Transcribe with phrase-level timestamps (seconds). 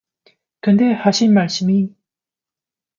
[0.61, 1.93] 근데, 하실 말씀이...